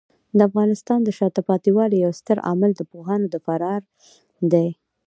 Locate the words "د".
0.37-0.39, 1.03-1.09, 2.75-2.81, 3.33-3.35